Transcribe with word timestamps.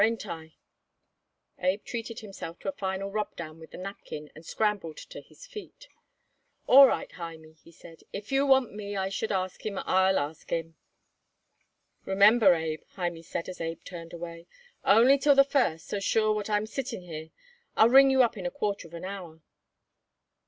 Ain't 0.03 0.25
it?" 0.25 0.51
Abe 1.59 1.83
treated 1.83 2.21
himself 2.21 2.57
to 2.57 2.67
a 2.69 2.71
final 2.71 3.11
rubdown 3.11 3.59
with 3.59 3.69
the 3.69 3.77
napkin 3.77 4.31
and 4.33 4.43
scrambled 4.43 4.97
to 4.97 5.21
his 5.21 5.45
feet. 5.45 5.89
"All 6.65 6.87
right, 6.87 7.11
Hymie," 7.11 7.57
he 7.63 7.71
said. 7.71 8.01
"If 8.11 8.31
you 8.31 8.47
want 8.47 8.73
me 8.73 8.95
I 8.97 9.09
should 9.09 9.31
ask 9.31 9.63
him 9.63 9.77
I'll 9.85 10.17
ask 10.17 10.49
him." 10.49 10.75
"Remember, 12.03 12.55
Abe," 12.55 12.81
Hymie 12.95 13.21
said 13.21 13.47
as 13.47 13.61
Abe 13.61 13.83
turned 13.83 14.11
away, 14.11 14.47
"only 14.83 15.19
till 15.19 15.35
the 15.35 15.43
first, 15.43 15.85
so 15.85 15.99
sure 15.99 16.33
what 16.33 16.49
I'm 16.49 16.65
sitting 16.65 17.03
here. 17.03 17.29
I'll 17.77 17.87
ring 17.89 18.09
you 18.09 18.23
up 18.23 18.37
in 18.37 18.47
a 18.47 18.49
quarter 18.49 18.87
of 18.87 18.95
an 18.95 19.05
hour." 19.05 19.43